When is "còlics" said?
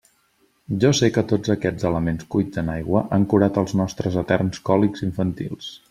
4.73-5.11